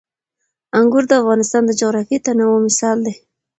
انګور 0.77 1.03
د 1.07 1.11
افغانستان 1.21 1.61
د 1.65 1.71
جغرافیوي 1.81 2.19
تنوع 2.25 2.57
مثال 2.67 2.97
دی. 3.05 3.13